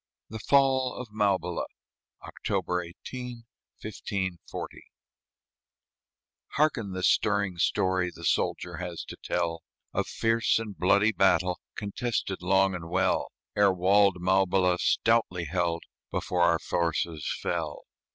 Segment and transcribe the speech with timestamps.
[0.29, 1.65] THE FALL OF MAUBILA
[2.23, 3.45] [October 18,
[3.79, 4.83] 1540]
[6.53, 9.61] Hearken the stirring story The soldier has to tell,
[9.93, 13.31] Of fierce and bloody battle, Contested long and well.
[13.55, 17.83] Ere walled Maubila, stoutly held, Before our forces fell.